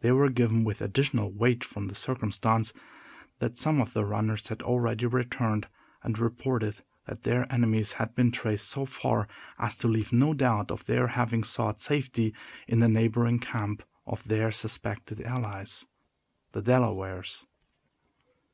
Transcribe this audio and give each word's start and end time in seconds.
They 0.00 0.12
were 0.12 0.28
given 0.28 0.64
with 0.64 0.82
additional 0.82 1.30
weight 1.32 1.64
from 1.64 1.88
the 1.88 1.94
circumstance 1.94 2.74
that 3.38 3.56
some 3.56 3.80
of 3.80 3.94
the 3.94 4.04
runners 4.04 4.48
had 4.48 4.60
already 4.60 5.06
returned, 5.06 5.66
and 6.02 6.18
reported 6.18 6.82
that 7.06 7.22
their 7.22 7.50
enemies 7.50 7.94
had 7.94 8.14
been 8.14 8.30
traced 8.32 8.68
so 8.68 8.84
far 8.84 9.26
as 9.58 9.74
to 9.76 9.88
leave 9.88 10.12
no 10.12 10.34
doubt 10.34 10.70
of 10.70 10.84
their 10.84 11.06
having 11.06 11.42
sought 11.42 11.80
safety 11.80 12.34
in 12.68 12.80
the 12.80 12.88
neighboring 12.90 13.38
camp 13.38 13.82
of 14.06 14.28
their 14.28 14.52
suspected 14.52 15.22
allies, 15.22 15.86
the 16.52 16.60
Delawares. 16.60 17.46